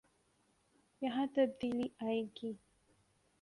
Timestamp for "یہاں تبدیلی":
1.01-1.87